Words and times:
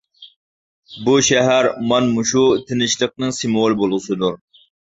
بۇ 1.09 1.13
شەھەر 1.27 1.69
مانا 1.93 2.09
مۇشۇ 2.15 2.47
تىنچلىقنىڭ 2.71 3.39
سىمۋولى 3.43 3.81
بولغۇسىدۇر. 3.87 4.45